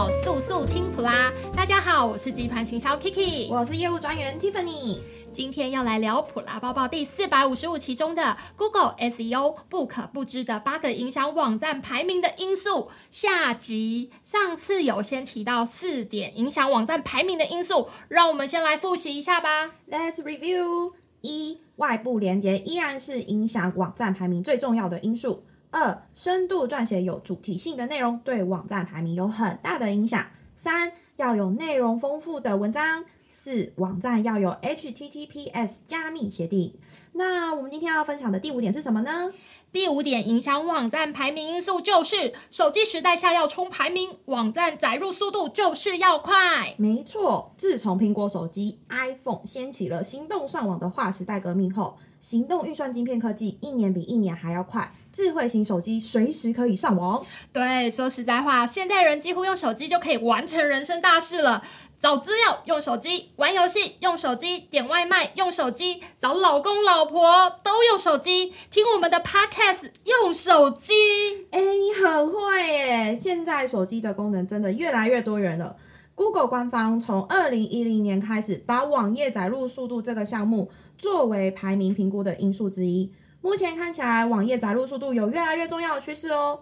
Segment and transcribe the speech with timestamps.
[0.00, 1.30] 到速速听普拉。
[1.54, 4.98] 大家好，我是集团行销 Kiki，我是业务专员 Tiffany。
[5.30, 14.10] 今天要来聊普拉包包第四百五十五期中的 Google SEO 不可不知的八个影响网站排名的因素下集。
[14.22, 19.72] 上次有先提到四点影响网站排名的因素，让我们先来复习一下吧。
[19.90, 25.44] Let's review：一、外部连接依然是影响网站排名最重要的因素。
[25.70, 30.24] 二、深度撰写有主题性的内容对网站排名有很大的影响。
[30.56, 33.04] 三、要有内容丰富的文章。
[33.30, 36.74] 四、网站要有 HTTPS 加密协定。
[37.12, 39.32] 那我们今天要分享的第五点是什么呢？
[39.72, 46.74] 第五点影响网站排名因素就是手机时代下要冲排名，网站载入速度就是要快。
[46.76, 57.24] 没错，自从苹果手机 iPhone 掀起了行动上网的划时代革命后，行动运算晶片科技一年比一年还要快，智慧型手机随时可以上网。
[57.52, 61.62] 对，说实在话，现在人几乎用手机就可以完成人生大事了。
[62.00, 70.94] 找资料用手机，玩游戏用手机，点外卖用手机，找老公老婆都用手机，听我们的 podcast 用手机。
[71.50, 73.14] 哎，你很会耶！
[73.14, 75.76] 现在手机的功能真的越来越多元了。
[76.14, 83.12] Google 官方从二零一零年开始，把网页载入速度这个项目作为排名评估的因素之一。
[83.42, 86.60] 目前看起来，网页载入速度有越来越重要的趋势哦。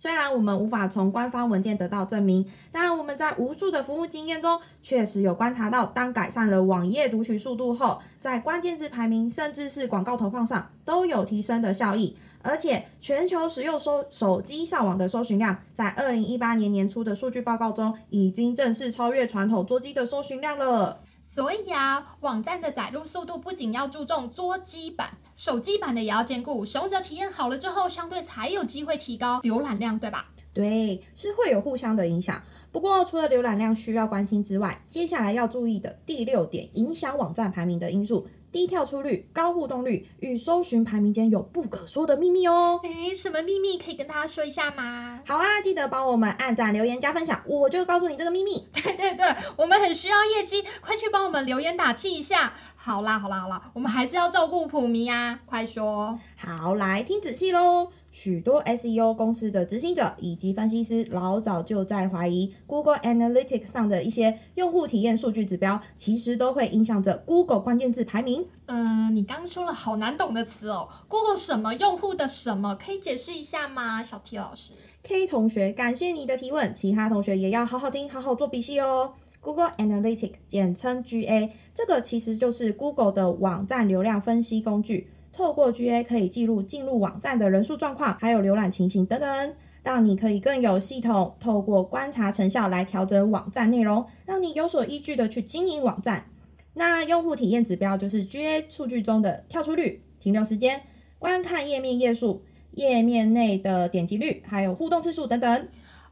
[0.00, 12.16] 虽然我们无法从官方文件得到证明，但我们在无数的服务经验中，确实有观察到，当改善了网页读取速度后，在关键字排名甚至是广告投放上都有提升的效益。
[12.40, 21.00] 而且，全球使用手手机上网的搜寻量，在二零一八年年初的数据报告中，已经正式超越传统桌机的搜寻量了。
[21.32, 26.64] 所以呀，网站的载入速度不仅要注重桌机版，手机版的也要兼顾。
[26.64, 30.26] 使用者体验好了之后，相对才有机会提高浏览量，对吧？
[30.52, 32.42] 对，是会有互相的影响。
[32.72, 38.26] 不过，除了浏览量需要关心之外，接下来要注意的第六点，影响网站排名的因素。
[38.52, 42.80] 低跳出率、高互动率与搜寻排名间有不可说的秘密哦！
[42.82, 45.20] 诶，什么秘密可以跟大家说一下吗？
[45.26, 48.66] 好啊，记得帮我们按赞、留言、加分享，我就告诉你这个秘密。
[48.74, 52.52] 对对对，我们很需要业绩，快去帮我们留言打气一下。
[52.74, 55.38] 好啦好啦好啦，我们还是要照顾普迷啊！
[55.46, 56.18] 快说。
[56.36, 57.92] 好，来听仔细喽。
[58.10, 68.44] 许多 SEO 公司的执行者以及分析师老早就在怀疑，Google Analytics 上的一些用户体验数据指标，其实都会影响着 Google 关键字排名。
[68.66, 74.02] 嗯，你刚说了好难懂的词哦，Google 什么用户的什么，可以解释一下吗？
[74.02, 74.72] 小 T 老师
[75.02, 79.12] ，K 同学，感谢你的提问，其他同学也要好好听，好好做笔记哦。
[79.40, 85.08] Google Analytics 简称 GA，这个其实就是 Google 的网站流量分析工具。
[85.32, 96.26] 透过 GA 可以记录进入网站的人数状况，还有浏览情形等等，让你可以更有系统透过观察成效来调整网站内容，让你有所依据的去经营网站。
[96.74, 100.80] 那用户体验指标就是 GA 数据中的跳出率、停留时间、
[101.18, 102.42] 观看页面页数、
[102.72, 105.68] 页面内的点击率，还有互动次数等等。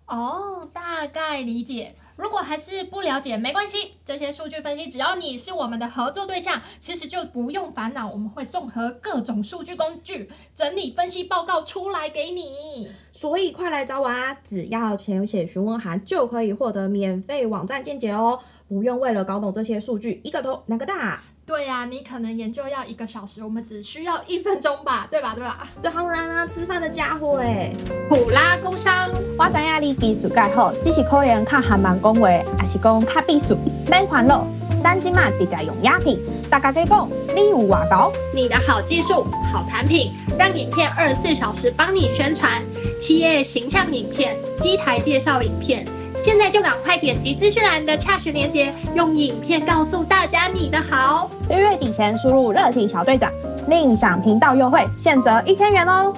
[0.06, 1.92] 哦，大概理解。
[2.18, 8.10] 如果还是不了解，没关系，这些数据分析只要你是我们的合作对象，其实就不用烦恼。
[8.10, 12.90] 我们会综合各种数据工具，整理分析报告出来给你。
[13.12, 14.34] 所以快来找我啊！
[14.34, 18.40] 只要填写询问函，就可以获得免费网站见解哦。
[18.66, 21.22] 不用为了搞懂这些数据，一个头两个大。
[21.48, 25.32] 对呀、啊，你可能研究要一个小时，我们只需要一分钟吧， 对吧？
[25.34, 25.66] 对吧？
[25.80, 27.72] 当然啊，吃饭的家伙哎，
[28.10, 32.28] 普拉工商，我知影你技术盖好，只是可能较含慢讲话，
[32.58, 34.46] 还是讲较闭俗，别烦恼，
[34.84, 36.18] 咱今嘛直接用鸦片，
[36.50, 42.62] 大家可以讲你有外高，你的好技术、好产品，让影片二十四小时帮你宣传，
[43.00, 45.86] 企业形象影片、机台介绍影片。
[46.22, 51.30] 现在就赶快点击资讯栏的洽询链接，用影片告诉大家你的好。
[51.48, 53.32] 月月底前输入热情小队长，
[53.68, 56.12] 另享频道优惠，现折一千元哦。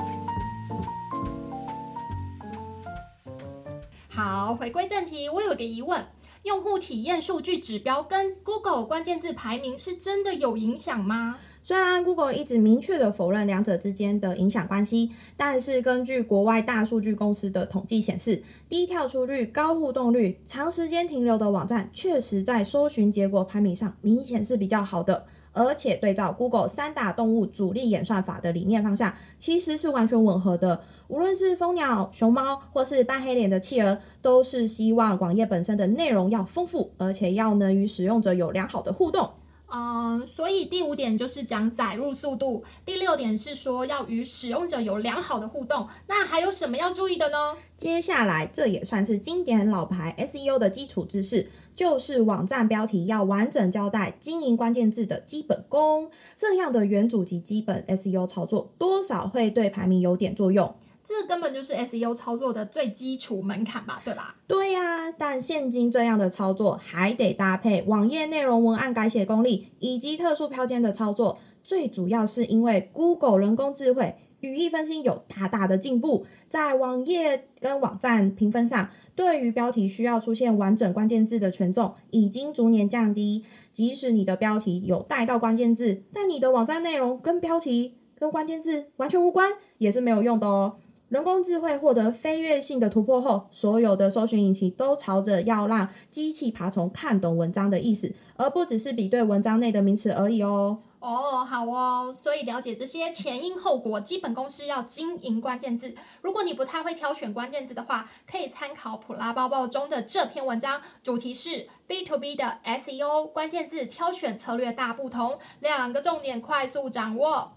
[4.09, 6.04] 好，回归正题，我有个疑问：
[6.42, 11.39] 用户体验数据指标跟 Google 关键字排名是真的有影响吗？
[11.63, 25.27] 虽然 Google 一直明确的否认两者之间的影响关系，但是根据国外大数据公司的统计显示，低跳出率、高互动率、长时间停留的网站，确实在搜寻结果排名上明显是比较好的。
[25.52, 30.80] 而且对照 Google 三大动物主力演算法的理念方向，其实是完全吻合的。
[31.08, 39.28] 无论是蜂鸟、熊猫，或是半黑脸的企鹅，都是希望网页本身的内容要丰富，而且要能与使用者有良好的互动。
[39.72, 45.87] 嗯，所以第五点就是讲载入速度，第六点是说要与使用者有良好的互动。
[46.09, 47.55] 那还有什么要注意的呢？
[47.77, 51.47] 接下来这也算是经典老牌 SEO 的基础知识，
[51.77, 56.11] 就是网站标题要完整交代经营关键字的基本功。
[56.37, 60.75] 这样的元祖级基本 SEO 操作，多少会对排名有点作用。
[61.02, 64.36] 这根本就是 SEO 操作的最基础门槛吧，对吧？
[64.47, 71.38] 对呀、但现今这样的操作还得搭配网页内容文案改写功力以及特殊标签的操作。
[71.62, 83.44] 最主要是因为 Google 人工智慧语义分析有大大的进步，在网页跟网站评分上，对于标题需要出现完整关键字的权重已经逐年降低。
[83.72, 90.76] 即使你的标题有带到关键字，但你的网站内容跟标题跟关键字完全无关，也是没有用的哦。
[91.10, 100.78] 人工智慧获得飞跃性的突破后，所有的搜寻引擎都朝着要让机器爬虫看懂文章的意思，而不只是比对文章内的名词而已哦。
[101.01, 102.12] 哦，好哦。
[102.15, 105.92] 所以了解这些前因后果，基本公式要经营关键字。
[106.22, 117.54] 如果你不太会挑选关键字的话，可以参考普拉包包中的这篇文章，主题是 B to B 的 SEO 关键字挑选策略大不同，两个重点快速掌握。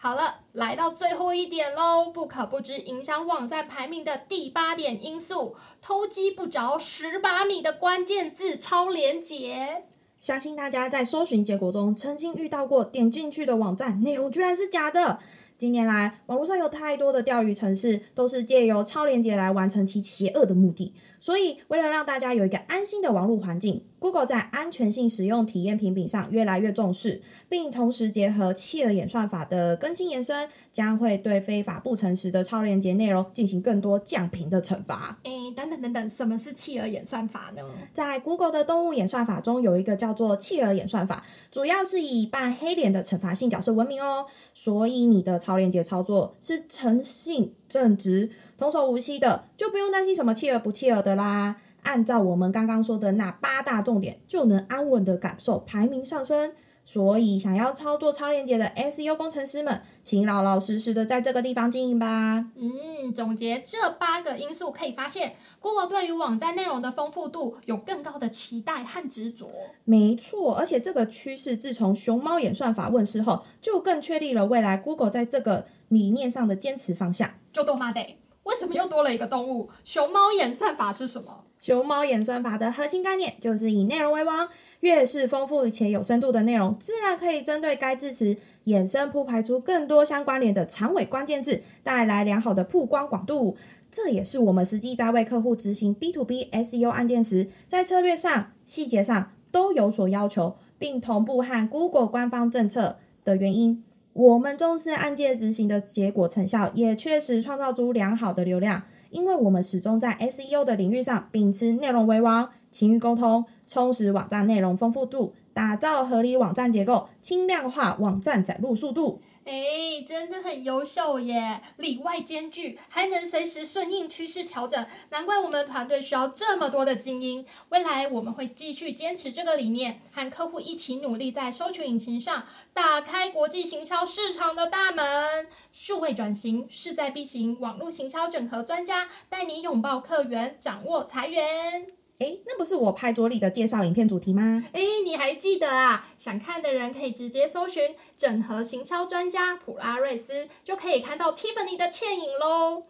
[0.00, 9.82] 好了，来到最后一点喽，不可不知影响网站排名的第八点因素——偷鸡不着蚀把米的关键字超连结。
[10.20, 15.18] 相信大家在搜寻结果中曾经遇到过，点进去的网站内容居然是假的。
[15.56, 20.94] 近年来，网络上有太多的钓鱼程式，都是借由超连结来完成其邪恶的目的。
[21.18, 35.18] 所以，为了让大家有一个安心的网络环境，Google 在安全性使用体验评比上越来越重视，并同时结合企鹅演算法的更新延伸，将会对非法不诚实的超链接内容进行更多降频的惩罚。
[35.24, 37.62] 诶，等等等等，什么是企鹅演算法呢？
[37.92, 44.26] 在 Google 的动物演算法中，有一个叫做企鹅演算法，主要是以扮黑脸的惩罚性角色闻名哦。
[44.54, 51.56] 所以你的超链接操作是诚信、正直、童叟无欺的，就不用担心什么企鹅不企鹅的啦。
[51.88, 56.52] 按照我们刚刚说的那八大重点，就能安稳的感受排名上升。
[56.84, 62.46] 所以，想要操作超链接的 SEO 工程师们，请老老实实的在这个地方经营吧。
[62.56, 69.50] 嗯，总结这八个因素，可以发现，Google 对于网站内容的丰富度有更高的期待和执着。
[69.84, 77.30] 没错，而且这个趋势自从熊猫演算法问世后，就更确立了未来 Google 在这个理念上的坚持方向。
[77.52, 78.00] 就多妈的，
[78.48, 79.68] 为什么又多了一个动物？
[79.84, 81.44] 熊猫演算法是什么？
[81.60, 84.48] 熊猫演算法的核心概念就是以内容为王。
[84.80, 88.36] 越是丰富且有深度的内容，自然可以针对该字词
[88.66, 93.56] 衍生铺排出更多相关联的长尾关键字，带来良好的曝光广度。
[93.90, 103.82] 这也是我们实际在为客户执行 B to B SEO 案件时，在策略上、细节上都有所要求，并同步和 Google 官方政策的原因。
[104.12, 108.82] 我们重视案件执行的结果成效，也确实创造出良好的流量。
[109.10, 113.44] 因为我们始终在 SEO 的领域上秉持内容为王、勤于沟通。
[113.66, 119.20] 充实网站内容丰富度，打造合理网站结构，轻量化网站载入速度。
[119.48, 127.46] 哎，真的很优秀耶，里外兼具，还能随时顺应趋势调整，难怪我们团队需要这么多的精英。
[127.70, 135.48] 未来我们会继续坚持这个理念，和客户一起努力，在搜寻引擎上打开国际行销市场的大门。
[135.72, 141.97] 数位转型势在必行，网络行销整合专家带你拥抱客源，掌握财源。
[142.18, 144.64] 哎，那不是我拍桌里的介绍影片主题吗？
[144.72, 146.08] 哎，你还记得啊？
[146.18, 152.84] 想看的人可以直接搜寻“整合行销专家普拉瑞斯”，就可以看到 Tiffany 的倩影喽。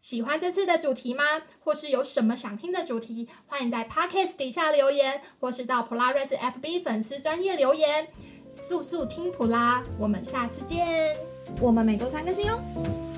[0.00, 1.42] 喜欢这次的主题吗？
[1.60, 3.28] 或是有什么想听的主题？
[3.46, 8.08] 欢迎在 Podcast 底下留言，或是到普拉瑞斯 FB 粉丝专业留言。
[8.50, 11.16] 速速听普拉，我们下次见。
[11.60, 13.09] 我们每周三更新哦。